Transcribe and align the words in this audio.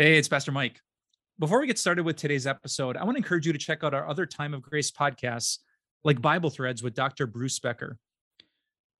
Hey, 0.00 0.16
it's 0.16 0.28
Pastor 0.28 0.52
Mike. 0.52 0.80
Before 1.40 1.58
we 1.58 1.66
get 1.66 1.76
started 1.76 2.04
with 2.04 2.14
today's 2.14 2.46
episode, 2.46 2.96
I 2.96 3.02
want 3.02 3.16
to 3.16 3.18
encourage 3.18 3.48
you 3.48 3.52
to 3.52 3.58
check 3.58 3.82
out 3.82 3.94
our 3.94 4.08
other 4.08 4.26
Time 4.26 4.54
of 4.54 4.62
Grace 4.62 4.92
podcasts, 4.92 5.58
like 6.04 6.22
Bible 6.22 6.50
Threads 6.50 6.84
with 6.84 6.94
Dr. 6.94 7.26
Bruce 7.26 7.58
Becker. 7.58 7.98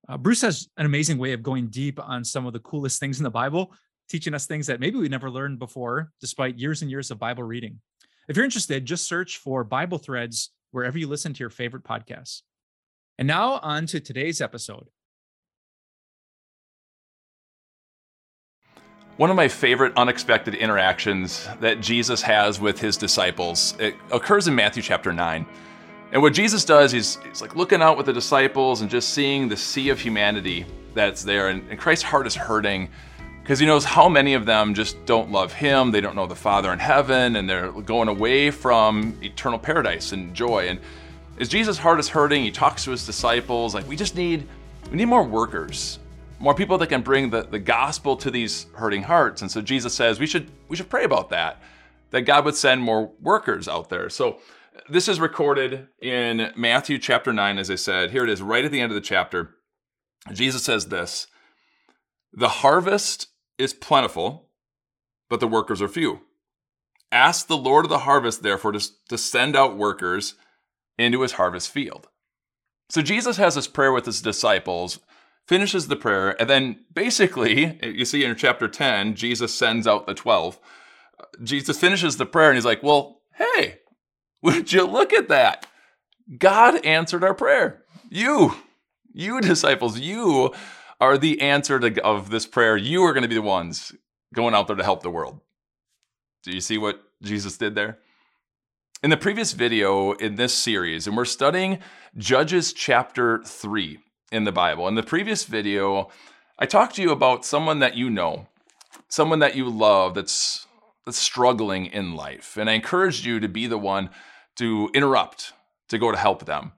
Uh, 0.08 0.19
Bruce 0.19 0.40
has 0.40 0.69
an 0.76 0.87
amazing 0.87 1.16
way 1.19 1.34
of 1.34 1.45
going 1.45 1.69
deep 1.69 2.00
on 2.03 2.24
some 2.24 2.46
of 2.46 2.53
the 2.53 2.58
coolest 2.58 2.98
things 2.98 3.19
in 3.19 3.22
the 3.22 3.30
Bible, 3.30 3.72
teaching 4.08 4.34
us 4.34 4.46
things 4.46 4.66
that 4.66 4.80
maybe 4.80 4.98
we 4.98 5.08
never 5.08 5.30
learned 5.30 5.61
before, 5.61 6.11
despite 6.21 6.58
years 6.58 6.82
and 6.82 6.90
years 6.90 7.12
of 7.12 7.20
Bible 7.20 7.44
reading. 7.44 7.78
If 8.28 8.34
you're 8.34 8.44
interested, 8.44 8.84
just 8.84 9.06
search 9.06 9.36
for 9.36 9.62
Bible 9.62 9.98
Threads 9.98 10.50
wherever 10.72 10.98
you 10.98 11.06
listen 11.06 11.32
to 11.32 11.38
your 11.38 11.50
favorite 11.50 11.84
podcasts. 11.84 12.42
And 13.18 13.28
now 13.28 13.60
on 13.62 13.86
to 13.86 14.00
today's 14.00 14.40
episode. 14.40 14.88
One 19.19 19.30
of 19.30 19.37
my 19.37 19.48
favorite 19.48 19.95
unexpected 19.96 20.55
interactions 20.55 21.48
that 21.59 21.80
Jesus 21.80 22.23
has 22.23 22.61
with 22.61 22.79
his 22.79 22.96
disciples 22.96 23.75
it 23.81 23.96
occurs 24.13 24.46
in 24.46 24.54
Matthew 24.54 24.81
chapter 24.81 25.13
9. 25.13 25.45
And 26.13 26.22
what 26.22 26.32
Jesus 26.32 26.64
does, 26.64 26.93
he's, 26.93 27.17
he's 27.25 27.43
like 27.43 27.57
looking 27.57 27.82
out 27.82 27.96
with 27.96 28.07
the 28.07 28.12
disciples 28.12 28.81
and 28.81 28.89
just 28.89 29.09
seeing 29.09 29.49
the 29.49 29.57
sea 29.57 29.89
of 29.89 29.99
humanity 29.99 30.67
that's 30.95 31.25
there. 31.25 31.49
And, 31.49 31.68
and 31.68 31.81
Christ's 31.81 32.05
heart 32.05 32.28
is 32.28 32.36
hurting 32.36 32.91
because 33.42 33.59
he 33.59 33.67
knows 33.67 33.84
how 33.84 34.09
many 34.09 34.34
of 34.34 34.47
them 34.47 34.73
just 34.73 35.05
don't 35.05 35.33
love 35.33 35.53
him. 35.53 35.91
They 35.91 36.00
don't 36.00 36.14
know 36.14 36.28
the 36.28 36.37
Father 36.37 36.73
in 36.73 36.78
heaven, 36.78 37.34
and 37.34 37.50
they're 37.50 37.73
going 37.73 38.06
away 38.06 38.53
from 38.53 39.19
eternal 39.20 39.59
paradise 39.59 40.12
and 40.12 40.33
joy. 40.33 40.69
And 40.69 40.78
as 41.41 41.48
Jesus' 41.48 41.77
heart 41.77 41.98
is 41.98 42.09
hurting, 42.09 42.45
he 42.45 42.53
talks 42.53 42.84
to 42.84 42.92
his 42.92 43.05
disciples 43.05 43.75
like, 43.75 43.89
we 43.89 43.97
just 43.97 44.14
need, 44.14 44.47
we 44.92 44.97
need 44.97 45.06
more 45.06 45.25
workers, 45.25 45.98
more 46.38 46.55
people 46.55 46.78
that 46.78 46.88
can 46.88 47.02
bring 47.02 47.30
the, 47.30 47.42
the 47.42 47.58
gospel 47.58 48.16
to 48.16 48.30
these 48.30 48.66
hurting 48.74 49.02
hearts. 49.02 49.42
And 49.42 49.50
so 49.50 49.60
Jesus 49.60 49.94
says 49.94 50.20
we 50.20 50.27
should 50.27 50.50
we 50.69 50.77
should 50.77 50.88
pray 50.88 51.05
about 51.05 51.30
that, 51.30 51.61
that 52.11 52.22
God 52.22 52.44
would 52.44 52.56
send 52.56 52.83
more 52.83 53.12
workers 53.20 53.69
out 53.69 53.88
there. 53.88 54.08
So 54.08 54.38
this 54.89 55.08
is 55.08 55.20
recorded 55.20 55.89
in 56.00 56.53
Matthew 56.56 56.98
chapter 56.98 57.33
9, 57.33 57.58
as 57.58 57.70
I 57.70 57.75
said. 57.75 58.11
Here 58.11 58.25
it 58.25 58.30
is, 58.30 58.42
right 58.42 58.64
at 58.64 58.70
the 58.70 58.80
end 58.80 58.92
of 58.92 58.95
the 58.95 59.00
chapter. 59.00 59.55
Jesus 60.33 60.64
says 60.64 60.86
this 60.86 61.27
The 62.33 62.48
harvest 62.48 63.28
is 63.58 63.75
plentiful, 63.75 64.48
but 65.28 65.41
the 65.41 65.48
workers 65.48 65.83
are 65.83 65.89
few. 65.89 66.20
Ask 67.11 67.47
the 67.47 67.56
Lord 67.56 67.86
of 67.86 67.91
the 67.91 68.00
harvest, 68.00 68.42
therefore, 68.42 68.73
to, 68.73 68.91
to 69.08 69.19
send 69.19 69.56
out 69.56 69.78
workers 69.78 70.34
into 70.98 71.23
his 71.23 71.33
harvest 71.33 71.70
field. 71.70 72.08
So 72.91 73.02
Jesus 73.02 73.36
has 73.36 73.55
this 73.55 73.67
prayer 73.67 73.92
with 73.92 74.06
his 74.06 74.20
disciples, 74.20 74.98
finishes 75.49 75.89
the 75.89 75.97
prayer, 75.97 76.41
and 76.41 76.49
then 76.49 76.85
basically, 76.93 77.81
you 77.83 78.05
see 78.05 78.23
in 78.23 78.37
chapter 78.37 78.69
10, 78.69 79.15
Jesus 79.15 79.55
sends 79.55 79.87
out 79.87 80.07
the 80.07 80.15
12. 80.15 80.61
Jesus 81.43 81.81
finishes 81.81 82.19
the 82.19 82.27
prayer 82.27 82.51
and 82.51 82.57
he's 82.57 82.65
like, 82.65 82.83
Well, 82.83 83.23
hey, 83.35 83.79
would 84.43 84.73
you 84.73 84.85
look 84.85 85.13
at 85.13 85.29
that? 85.29 85.67
God 86.37 86.85
answered 86.85 87.25
our 87.25 87.35
prayer. 87.35 87.83
You, 88.11 88.55
you 89.13 89.41
disciples, 89.41 89.99
you 89.99 90.55
are 91.01 91.17
the 91.17 91.41
answer 91.41 91.81
to, 91.81 92.05
of 92.05 92.31
this 92.31 92.47
prayer. 92.47 92.77
You 92.77 93.03
are 93.05 93.13
going 93.13 93.23
to 93.23 93.29
be 93.29 93.35
the 93.35 93.43
ones 93.43 93.93
going 94.35 94.55
out 94.55 94.67
there 94.67 94.77
to 94.77 94.85
help 94.85 95.03
the 95.03 95.11
world. 95.11 95.41
Do 96.43 96.53
you 96.53 96.61
see 96.61 96.77
what 96.77 97.03
Jesus 97.23 97.57
did 97.57 97.75
there? 97.75 97.99
In 99.03 99.11
the 99.11 99.17
previous 99.17 99.53
video 99.53 100.13
in 100.13 100.35
this 100.35 100.53
series, 100.53 101.07
and 101.07 101.17
we're 101.17 101.25
studying 101.25 101.79
Judges 102.17 102.73
chapter 102.73 103.43
3 103.45 103.99
in 104.31 104.45
the 104.45 104.53
Bible. 104.53 104.89
In 104.89 104.95
the 104.95 105.03
previous 105.03 105.45
video, 105.45 106.09
I 106.59 106.67
talked 106.67 106.97
to 106.97 107.03
you 107.03 107.11
about 107.11 107.45
someone 107.45 107.79
that 107.79 107.97
you 107.97 108.11
know, 108.11 108.48
someone 109.09 109.39
that 109.39 109.57
you 109.57 109.69
love 109.69 110.15
that's 110.15 110.67
that's 111.05 111.19
struggling 111.19 111.87
in 111.87 112.15
life. 112.15 112.59
And 112.59 112.69
I 112.69 112.75
encouraged 112.75 113.25
you 113.25 113.41
to 113.41 113.48
be 113.48 113.67
the 113.67 113.79
one 113.79 114.11
to 114.57 114.91
interrupt, 114.93 115.55
to 115.89 115.98
go 115.98 116.12
to 116.12 116.19
help 116.19 116.45
them. 116.45 116.73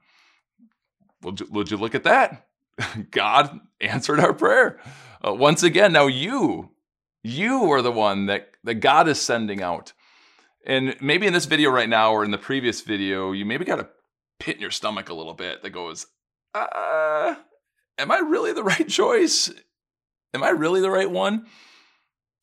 Would 1.23 1.41
you, 1.41 1.47
would 1.51 1.69
you 1.69 1.75
look 1.75 1.95
at 1.95 2.03
that? 2.03 2.47
God 3.11 3.59
answered 3.81 4.21
our 4.21 4.33
prayer. 4.33 4.79
Uh, 5.25 5.33
once 5.33 5.63
again, 5.63 5.91
now 5.91 6.07
you, 6.07 6.69
you 7.23 7.71
are 7.71 7.81
the 7.81 7.91
one 7.91 8.27
that, 8.27 8.51
that 8.63 8.75
God 8.75 9.09
is 9.09 9.19
sending 9.19 9.61
out. 9.61 9.91
And 10.65 10.95
maybe 11.01 11.27
in 11.27 11.33
this 11.33 11.45
video 11.45 11.69
right 11.69 11.89
now 11.89 12.13
or 12.13 12.23
in 12.23 12.31
the 12.31 12.37
previous 12.37 12.81
video, 12.81 13.33
you 13.33 13.45
maybe 13.45 13.65
got 13.65 13.79
a 13.79 13.89
pit 14.39 14.55
in 14.55 14.61
your 14.61 14.71
stomach 14.71 15.09
a 15.09 15.13
little 15.13 15.33
bit 15.33 15.61
that 15.61 15.71
goes, 15.71 16.07
uh, 16.53 17.35
am 18.01 18.11
I 18.11 18.17
really 18.17 18.51
the 18.51 18.63
right 18.73 18.87
choice? 18.87 19.51
Am 20.33 20.43
I 20.43 20.49
really 20.49 20.81
the 20.81 20.89
right 20.89 21.09
one? 21.09 21.45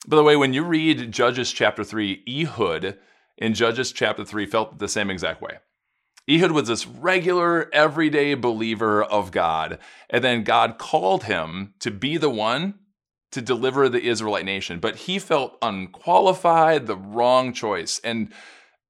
By 0.06 0.16
the 0.16 0.22
way, 0.24 0.36
when 0.36 0.54
you 0.54 0.62
read 0.62 1.12
Judges 1.12 1.52
chapter 1.52 1.84
3, 1.84 2.24
Ehud 2.28 2.96
in 3.36 3.54
Judges 3.54 3.92
chapter 3.92 4.24
3 4.24 4.46
felt 4.46 4.78
the 4.78 4.88
same 4.88 5.10
exact 5.10 5.42
way. 5.42 5.58
Ehud 6.30 6.52
was 6.52 6.68
this 6.68 6.86
regular, 6.86 7.68
everyday 7.72 8.34
believer 8.34 9.02
of 9.02 9.32
God. 9.32 9.78
And 10.10 10.22
then 10.22 10.44
God 10.44 10.78
called 10.78 11.24
him 11.24 11.74
to 11.80 11.90
be 11.90 12.16
the 12.16 12.30
one 12.30 12.74
to 13.32 13.42
deliver 13.42 13.88
the 13.88 14.02
Israelite 14.02 14.44
nation. 14.44 14.78
But 14.78 14.96
he 14.96 15.18
felt 15.18 15.58
unqualified, 15.62 16.86
the 16.86 16.96
wrong 16.96 17.52
choice. 17.52 18.00
And 18.04 18.32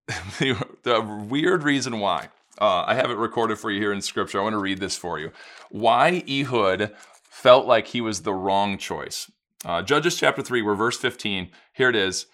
the, 0.07 0.67
the 0.83 1.01
weird 1.01 1.63
reason 1.63 2.01
why, 2.01 2.29
uh, 2.61 2.85
I 2.87 2.95
have 2.95 3.11
it 3.11 3.17
recorded 3.17 3.59
for 3.59 3.71
you 3.71 3.81
here 3.81 3.93
in 3.93 4.01
scripture. 4.01 4.41
I 4.41 4.43
want 4.43 4.55
to 4.55 4.59
read 4.59 4.81
this 4.81 4.97
for 4.97 5.19
you. 5.19 5.33
Why 5.71 6.23
Ehud 6.29 6.93
felt 7.23 7.67
like 7.67 7.89
he 7.89 8.01
was 8.01 8.23
the 8.23 8.35
wrong 8.35 8.79
choice. 8.79 9.31
Uh, 9.65 9.83
Judges 9.83 10.17
chapter 10.17 10.43
3, 10.43 10.63
where 10.63 10.75
verse 10.75 10.99
15, 10.99 11.51
here 11.73 11.89
it 11.89 11.97
is. 11.97 12.27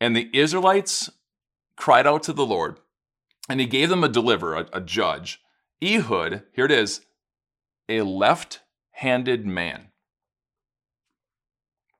And 0.00 0.16
the 0.16 0.28
Israelites 0.32 1.10
cried 1.76 2.06
out 2.06 2.22
to 2.24 2.32
the 2.32 2.46
Lord 2.46 2.78
and 3.48 3.60
he 3.60 3.66
gave 3.66 3.88
them 3.88 4.04
a 4.04 4.08
deliverer, 4.08 4.56
a, 4.72 4.78
a 4.78 4.80
judge. 4.80 5.40
Ehud, 5.82 6.42
here 6.52 6.64
it 6.64 6.70
is, 6.70 7.02
a 7.88 8.02
left 8.02 8.60
handed 8.92 9.46
man. 9.46 9.88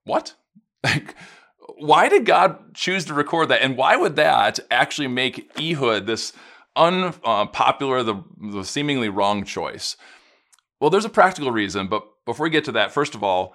What? 0.05 0.35
Like, 0.83 1.15
why 1.79 2.11
did 2.11 2.27
God 2.27 2.75
choose 2.75 3.07
to 3.07 3.15
record 3.15 3.49
that? 3.49 3.63
And 3.63 3.75
why 3.75 3.97
would 3.97 4.17
that 4.17 4.61
actually 4.71 5.09
make 5.09 5.51
Ehud 5.59 6.05
this 6.07 6.35
unpopular, 6.77 7.99
uh, 7.99 8.03
the, 8.03 8.25
the 8.53 8.65
seemingly 8.65 9.09
wrong 9.09 9.45
choice? 9.45 9.97
Well, 10.81 10.91
there's 10.91 11.05
a 11.05 11.11
practical 11.11 11.51
reason, 11.51 11.89
but 11.89 12.05
before 12.27 12.45
we 12.45 12.51
get 12.51 12.65
to 12.65 12.73
that, 12.73 12.93
first 12.93 13.15
of 13.15 13.23
all, 13.23 13.55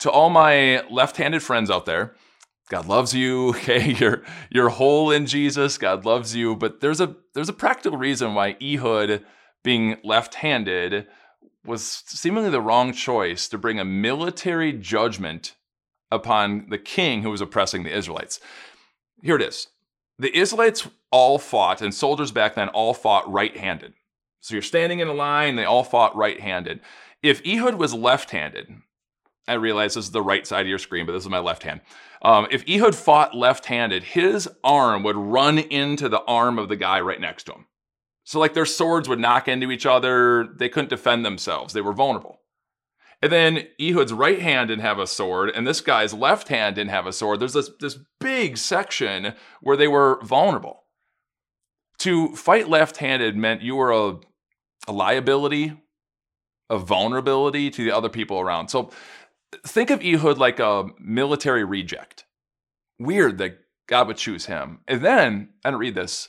to 0.00 0.10
all 0.10 0.30
my 0.30 0.86
left 0.90 1.16
handed 1.16 1.42
friends 1.42 1.70
out 1.70 1.86
there, 1.86 2.14
God 2.68 2.86
loves 2.86 3.14
you. 3.14 3.50
Okay, 3.54 3.92
you're 3.92 4.22
you're 4.50 4.70
whole 4.70 5.10
in 5.10 5.26
Jesus. 5.26 5.78
God 5.78 6.04
loves 6.04 6.34
you, 6.34 6.56
but 6.56 6.80
there's 6.80 7.00
a 7.00 7.16
there's 7.34 7.48
a 7.48 7.54
practical 7.54 7.98
reason 7.98 8.34
why 8.34 8.56
Ehud 8.62 9.24
being 9.62 9.96
left-handed 10.04 11.06
was 11.64 11.82
seemingly 11.82 12.50
the 12.50 12.60
wrong 12.60 12.92
choice 12.92 13.48
to 13.48 13.58
bring 13.58 13.80
a 13.80 13.84
military 13.84 14.72
judgment 14.72 15.54
upon 16.10 16.66
the 16.68 16.78
king 16.78 17.22
who 17.22 17.30
was 17.30 17.40
oppressing 17.40 17.82
the 17.82 17.96
Israelites. 17.96 18.38
Here 19.22 19.36
it 19.36 19.42
is. 19.42 19.68
The 20.18 20.36
Israelites 20.36 20.88
all 21.10 21.38
fought, 21.38 21.82
and 21.82 21.92
soldiers 21.92 22.30
back 22.30 22.54
then 22.54 22.68
all 22.68 22.94
fought 22.94 23.30
right-handed. 23.30 23.94
So 24.40 24.54
you're 24.54 24.62
standing 24.62 25.00
in 25.00 25.08
a 25.08 25.14
line, 25.14 25.56
they 25.56 25.64
all 25.64 25.84
fought 25.84 26.14
right-handed. 26.16 26.80
If 27.22 27.40
Ehud 27.46 27.74
was 27.74 27.94
left-handed, 27.94 28.68
I 29.48 29.54
realize 29.54 29.94
this 29.94 30.06
is 30.06 30.10
the 30.10 30.22
right 30.22 30.46
side 30.46 30.62
of 30.62 30.68
your 30.68 30.78
screen, 30.78 31.06
but 31.06 31.12
this 31.12 31.24
is 31.24 31.30
my 31.30 31.38
left 31.38 31.62
hand. 31.62 31.80
Um, 32.22 32.46
if 32.50 32.64
Ehud 32.68 32.94
fought 32.94 33.34
left 33.34 33.66
handed, 33.66 34.02
his 34.02 34.48
arm 34.62 35.02
would 35.02 35.16
run 35.16 35.58
into 35.58 36.08
the 36.08 36.22
arm 36.22 36.58
of 36.58 36.68
the 36.68 36.76
guy 36.76 37.00
right 37.00 37.20
next 37.20 37.44
to 37.44 37.52
him. 37.52 37.66
So, 38.24 38.38
like, 38.38 38.54
their 38.54 38.64
swords 38.64 39.08
would 39.08 39.18
knock 39.18 39.48
into 39.48 39.70
each 39.70 39.84
other. 39.84 40.48
They 40.58 40.70
couldn't 40.70 40.88
defend 40.88 41.24
themselves, 41.26 41.74
they 41.74 41.82
were 41.82 41.92
vulnerable. 41.92 42.40
And 43.24 43.32
then 43.32 43.68
Ehud's 43.80 44.12
right 44.12 44.38
hand 44.38 44.68
didn't 44.68 44.82
have 44.82 44.98
a 44.98 45.06
sword, 45.06 45.48
and 45.48 45.66
this 45.66 45.80
guy's 45.80 46.12
left 46.12 46.48
hand 46.48 46.76
didn't 46.76 46.90
have 46.90 47.06
a 47.06 47.12
sword. 47.12 47.40
There's 47.40 47.54
this, 47.54 47.70
this 47.80 47.98
big 48.20 48.58
section 48.58 49.32
where 49.62 49.78
they 49.78 49.88
were 49.88 50.20
vulnerable. 50.22 50.82
To 52.00 52.36
fight 52.36 52.68
left 52.68 52.98
handed 52.98 53.34
meant 53.34 53.62
you 53.62 53.76
were 53.76 53.92
a, 53.92 54.18
a 54.86 54.92
liability, 54.92 55.72
a 56.68 56.76
vulnerability 56.76 57.70
to 57.70 57.82
the 57.82 57.92
other 57.96 58.10
people 58.10 58.40
around. 58.40 58.68
So, 58.68 58.90
think 59.66 59.88
of 59.88 60.04
Ehud 60.04 60.36
like 60.36 60.60
a 60.60 60.88
military 60.98 61.64
reject. 61.64 62.26
Weird 62.98 63.38
that 63.38 63.56
God 63.88 64.06
would 64.06 64.18
choose 64.18 64.44
him. 64.44 64.80
And 64.86 65.00
then, 65.00 65.48
I 65.64 65.70
don't 65.70 65.80
read 65.80 65.94
this, 65.94 66.28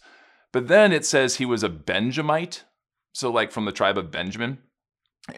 but 0.54 0.69
then 0.69 0.94
it 0.94 1.06
says 1.06 1.36
he 1.36 1.46
was 1.46 1.62
a 1.62 1.68
Benjamite. 1.68 2.64
So, 3.12 3.30
like 3.30 3.52
from 3.52 3.66
the 3.66 3.74
tribe 3.74 3.98
of 3.98 4.12
Benjamin. 4.12 4.60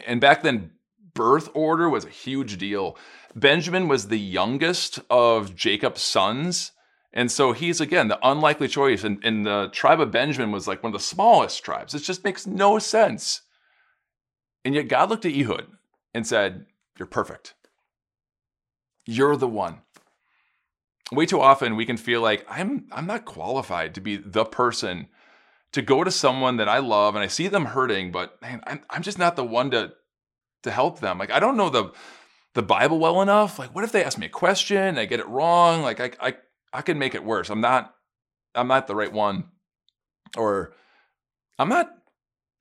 And 0.06 0.20
back 0.20 0.44
then, 0.44 0.70
birth 1.18 1.48
order 1.52 1.90
was 1.90 2.04
a 2.04 2.10
huge 2.10 2.58
deal. 2.58 2.96
Benjamin 3.34 3.88
was 3.88 4.06
the 4.06 4.20
youngest 4.20 5.00
of 5.10 5.56
Jacob's 5.56 6.00
sons. 6.00 6.70
And 7.12 7.28
so 7.28 7.50
he's, 7.50 7.80
again, 7.80 8.06
the 8.06 8.20
unlikely 8.22 8.68
choice. 8.68 9.02
And, 9.02 9.18
and 9.24 9.44
the 9.44 9.68
tribe 9.72 10.00
of 10.00 10.12
Benjamin 10.12 10.52
was 10.52 10.68
like 10.68 10.80
one 10.80 10.94
of 10.94 11.00
the 11.00 11.04
smallest 11.04 11.64
tribes. 11.64 11.92
It 11.92 12.04
just 12.04 12.22
makes 12.22 12.46
no 12.46 12.78
sense. 12.78 13.42
And 14.64 14.76
yet 14.76 14.86
God 14.86 15.10
looked 15.10 15.26
at 15.26 15.32
Ehud 15.32 15.66
and 16.14 16.24
said, 16.24 16.66
You're 16.96 17.06
perfect. 17.06 17.54
You're 19.04 19.36
the 19.36 19.48
one. 19.48 19.80
way 21.10 21.26
too 21.26 21.40
often 21.40 21.74
we 21.74 21.86
can 21.86 21.96
feel 21.96 22.20
like 22.20 22.46
I'm 22.48 22.86
I'm 22.92 23.06
not 23.06 23.24
qualified 23.24 23.92
to 23.94 24.00
be 24.00 24.16
the 24.16 24.44
person 24.44 25.08
to 25.72 25.82
go 25.82 26.04
to 26.04 26.12
someone 26.12 26.58
that 26.58 26.68
I 26.68 26.78
love 26.78 27.16
and 27.16 27.24
I 27.24 27.26
see 27.26 27.48
them 27.48 27.64
hurting, 27.64 28.12
but 28.12 28.40
man, 28.40 28.60
I'm 28.68 28.82
I'm 28.90 29.02
just 29.02 29.18
not 29.18 29.34
the 29.34 29.44
one 29.44 29.72
to 29.72 29.94
to 30.62 30.70
help 30.70 31.00
them. 31.00 31.18
Like 31.18 31.30
I 31.30 31.40
don't 31.40 31.56
know 31.56 31.70
the 31.70 31.92
the 32.54 32.62
Bible 32.62 32.98
well 32.98 33.22
enough. 33.22 33.58
Like 33.58 33.74
what 33.74 33.84
if 33.84 33.92
they 33.92 34.04
ask 34.04 34.18
me 34.18 34.26
a 34.26 34.30
question, 34.30 34.98
I 34.98 35.04
get 35.04 35.20
it 35.20 35.28
wrong? 35.28 35.82
Like 35.82 36.00
I 36.00 36.28
I 36.28 36.34
I 36.72 36.82
can 36.82 36.98
make 36.98 37.14
it 37.14 37.24
worse. 37.24 37.50
I'm 37.50 37.60
not 37.60 37.94
I'm 38.54 38.68
not 38.68 38.86
the 38.86 38.96
right 38.96 39.12
one. 39.12 39.44
Or 40.36 40.74
I'm 41.58 41.68
not 41.68 41.90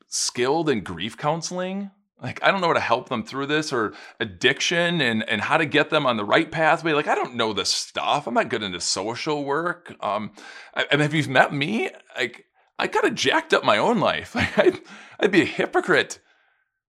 skilled 0.07 0.69
in 0.69 0.81
grief 0.81 1.17
counseling. 1.17 1.91
Like 2.21 2.41
I 2.41 2.49
don't 2.49 2.61
know 2.61 2.67
how 2.67 2.73
to 2.73 2.79
help 2.79 3.09
them 3.09 3.23
through 3.23 3.47
this 3.47 3.71
or 3.71 3.94
addiction 4.19 5.01
and 5.01 5.27
and 5.29 5.41
how 5.41 5.57
to 5.57 5.65
get 5.65 5.89
them 5.89 6.05
on 6.05 6.17
the 6.17 6.25
right 6.25 6.51
pathway. 6.51 6.94
Like 6.94 7.07
I 7.07 7.15
don't 7.15 7.35
know 7.35 7.53
this 7.53 7.71
stuff. 7.71 8.27
I'm 8.27 8.33
not 8.33 8.49
good 8.49 8.63
into 8.63 8.81
social 8.81 9.44
work. 9.44 9.94
Um, 10.01 10.31
I, 10.73 10.85
I 10.91 10.95
mean, 10.95 11.05
if 11.05 11.13
you've 11.13 11.27
met 11.27 11.53
me, 11.53 11.91
like 12.15 12.45
I 12.79 12.88
kind 12.88 13.05
of 13.05 13.15
jacked 13.15 13.53
up 13.53 13.63
my 13.63 13.77
own 13.77 13.99
life. 13.99 14.35
I'd, 14.57 14.79
I'd 15.19 15.31
be 15.31 15.41
a 15.41 15.45
hypocrite 15.45 16.19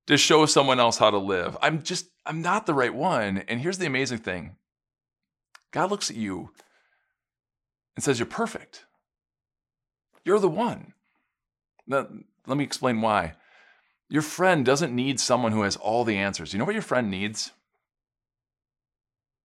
to 0.09 0.17
show 0.17 0.47
someone 0.47 0.81
else 0.81 0.97
how 0.97 1.11
to 1.11 1.19
live. 1.19 1.57
I'm 1.63 1.83
just 1.83 2.09
I'm 2.27 2.43
not 2.43 2.67
the 2.67 2.75
right 2.75 2.95
one. 2.95 3.45
And 3.47 3.61
here's 3.61 3.79
the 3.79 3.87
amazing 3.87 4.19
thing: 4.19 4.57
God 5.71 5.91
looks 5.91 6.11
at 6.11 6.17
you 6.17 6.51
and 7.95 8.03
says, 8.03 8.19
"You're 8.19 8.27
perfect. 8.27 8.87
You're 10.25 10.41
the 10.41 10.49
one." 10.49 10.95
Now, 11.87 12.09
let 12.47 12.59
me 12.59 12.65
explain 12.65 13.01
why. 13.01 13.35
Your 14.09 14.23
friend 14.23 14.65
doesn't 14.65 14.95
need 14.95 15.21
someone 15.21 15.53
who 15.53 15.63
has 15.63 15.77
all 15.77 16.05
the 16.05 16.17
answers. 16.17 16.53
You 16.53 16.59
know 16.59 16.65
what 16.65 16.75
your 16.75 16.83
friend 16.83 17.11
needs? 17.11 17.53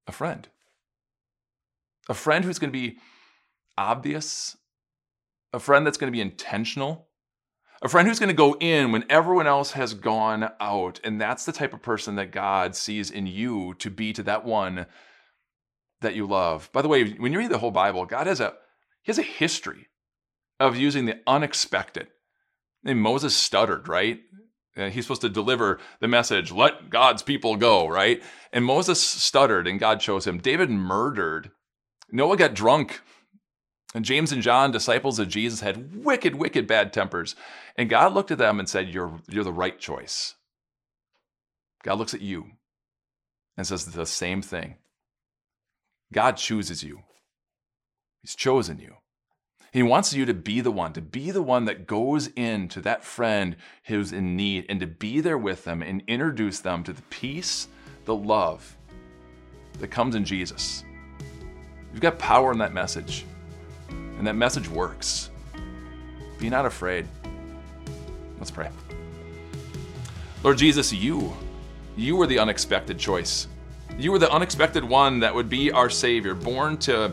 A 0.06 0.12
friend. 0.12 0.48
A 2.08 2.14
friend 2.14 2.44
who's 2.44 2.60
going 2.60 2.72
to 2.72 2.78
be 2.78 2.98
obvious, 3.76 4.56
a 5.52 5.58
friend 5.58 5.84
that's 5.84 5.98
going 5.98 6.12
to 6.12 6.16
be 6.16 6.20
intentional, 6.20 7.08
a 7.82 7.88
friend 7.88 8.06
who's 8.06 8.20
going 8.20 8.28
to 8.28 8.34
go 8.34 8.56
in 8.60 8.92
when 8.92 9.04
everyone 9.10 9.48
else 9.48 9.72
has 9.72 9.92
gone 9.92 10.50
out. 10.60 11.00
And 11.02 11.20
that's 11.20 11.44
the 11.44 11.52
type 11.52 11.74
of 11.74 11.82
person 11.82 12.14
that 12.14 12.30
God 12.30 12.76
sees 12.76 13.10
in 13.10 13.26
you 13.26 13.74
to 13.74 13.90
be 13.90 14.12
to 14.12 14.22
that 14.22 14.44
one 14.44 14.86
that 16.00 16.14
you 16.14 16.26
love. 16.26 16.70
By 16.72 16.82
the 16.82 16.88
way, 16.88 17.10
when 17.12 17.32
you 17.32 17.38
read 17.38 17.50
the 17.50 17.58
whole 17.58 17.72
Bible, 17.72 18.06
God 18.06 18.26
has 18.26 18.40
a 18.40 18.54
he 19.02 19.10
has 19.10 19.18
a 19.18 19.22
history 19.22 19.88
of 20.60 20.76
using 20.76 21.06
the 21.06 21.20
unexpected. 21.26 22.06
And 22.84 23.00
Moses 23.00 23.34
stuttered, 23.34 23.88
right? 23.88 24.20
And 24.76 24.92
he's 24.92 25.04
supposed 25.04 25.22
to 25.22 25.28
deliver 25.28 25.80
the 26.00 26.08
message, 26.08 26.52
let 26.52 26.88
God's 26.88 27.22
people 27.22 27.56
go, 27.56 27.88
right? 27.88 28.22
And 28.52 28.64
Moses 28.64 29.00
stuttered 29.02 29.66
and 29.66 29.80
God 29.80 30.00
chose 30.00 30.26
him. 30.26 30.38
David 30.38 30.70
murdered. 30.70 31.50
Noah 32.10 32.36
got 32.36 32.54
drunk. 32.54 33.02
And 33.94 34.04
James 34.04 34.32
and 34.32 34.42
John, 34.42 34.70
disciples 34.70 35.18
of 35.18 35.28
Jesus, 35.28 35.60
had 35.60 36.04
wicked, 36.04 36.36
wicked 36.36 36.66
bad 36.66 36.92
tempers. 36.92 37.36
And 37.76 37.90
God 37.90 38.14
looked 38.14 38.30
at 38.30 38.38
them 38.38 38.58
and 38.58 38.68
said, 38.68 38.88
You're, 38.88 39.20
you're 39.28 39.44
the 39.44 39.52
right 39.52 39.78
choice. 39.78 40.34
God 41.82 41.98
looks 41.98 42.14
at 42.14 42.22
you 42.22 42.52
and 43.56 43.66
says 43.66 43.84
the 43.84 44.06
same 44.06 44.40
thing. 44.40 44.76
God 46.12 46.36
chooses 46.36 46.82
you, 46.82 47.02
He's 48.22 48.34
chosen 48.34 48.78
you. 48.78 48.96
He 49.72 49.82
wants 49.82 50.12
you 50.12 50.26
to 50.26 50.34
be 50.34 50.60
the 50.60 50.70
one, 50.70 50.92
to 50.92 51.00
be 51.00 51.30
the 51.30 51.42
one 51.42 51.64
that 51.64 51.86
goes 51.86 52.28
in 52.36 52.68
to 52.68 52.82
that 52.82 53.02
friend 53.02 53.56
who's 53.84 54.12
in 54.12 54.36
need 54.36 54.66
and 54.68 54.78
to 54.80 54.86
be 54.86 55.20
there 55.20 55.38
with 55.38 55.64
them 55.64 55.82
and 55.82 56.02
introduce 56.06 56.60
them 56.60 56.84
to 56.84 56.92
the 56.92 57.02
peace, 57.08 57.68
the 58.04 58.14
love 58.14 58.76
that 59.78 59.88
comes 59.88 60.14
in 60.14 60.26
Jesus. 60.26 60.84
You've 61.90 62.02
got 62.02 62.18
power 62.18 62.52
in 62.52 62.58
that 62.58 62.74
message, 62.74 63.24
and 64.22 64.26
that 64.28 64.34
message 64.34 64.68
works. 64.68 65.30
Be 66.38 66.48
not 66.48 66.64
afraid. 66.64 67.08
Let's 68.38 68.52
pray. 68.52 68.68
Lord 70.44 70.58
Jesus, 70.58 70.92
you, 70.92 71.32
you 71.96 72.14
were 72.14 72.28
the 72.28 72.38
unexpected 72.38 73.00
choice. 73.00 73.48
You 73.98 74.12
were 74.12 74.20
the 74.20 74.30
unexpected 74.30 74.84
one 74.84 75.18
that 75.18 75.34
would 75.34 75.48
be 75.48 75.72
our 75.72 75.90
Savior, 75.90 76.36
born 76.36 76.76
to 76.78 77.12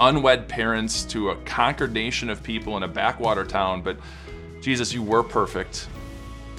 unwed 0.00 0.48
parents 0.48 1.04
to 1.04 1.30
a 1.30 1.36
conquered 1.44 1.92
nation 1.92 2.28
of 2.28 2.42
people 2.42 2.76
in 2.76 2.82
a 2.82 2.88
backwater 2.88 3.44
town. 3.44 3.82
But 3.82 3.96
Jesus, 4.60 4.92
you 4.92 5.04
were 5.04 5.22
perfect. 5.22 5.86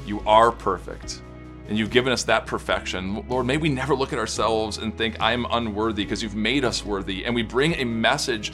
You 0.06 0.22
are 0.25 0.50
perfect. 0.50 1.22
And 1.68 1.78
you've 1.78 1.92
given 1.92 2.14
us 2.14 2.24
that 2.24 2.46
perfection. 2.46 3.28
Lord, 3.28 3.46
may 3.46 3.58
we 3.58 3.68
never 3.68 3.96
look 3.96 4.14
at 4.14 4.19
ourselves 4.19 4.78
and 4.78 4.98
think, 4.98 5.19
I'm 5.19 5.46
unworthy, 5.52 6.06
because 6.06 6.24
you've 6.24 6.36
made 6.36 6.64
us 6.64 6.86
worthy. 6.86 7.25
And 7.25 7.36
we 7.36 7.44
bring 7.44 7.74
a 7.74 7.84
message 7.84 8.54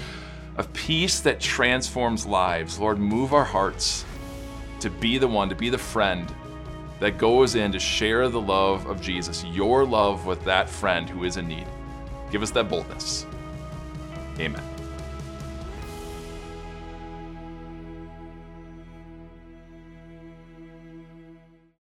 of 0.57 0.71
peace 0.73 1.19
that 1.21 1.39
transforms 1.39 2.25
lives. 2.25 2.79
Lord, 2.79 3.00
move 3.00 3.33
our 3.33 3.45
hearts 3.45 4.05
to 4.79 4.89
be 4.89 5.17
the 5.17 5.27
one, 5.27 5.50
to 5.50 5.55
be 5.55 5.69
the 5.69 5.77
friend 5.77 6.33
that 7.00 7.17
goes 7.17 7.55
in 7.55 7.71
to 7.71 7.79
share 7.79 8.29
the 8.29 8.39
love 8.39 8.85
of 8.85 9.01
Jesus, 9.01 9.44
your 9.45 9.85
love 9.85 10.25
with 10.25 10.44
that 10.45 10.69
friend 10.69 11.09
who 11.09 11.23
is 11.23 11.38
in 11.38 11.47
need. 11.47 11.67
Give 12.31 12.41
us 12.41 12.51
that 12.51 12.69
boldness. 12.69 13.25
Amen. 14.39 14.73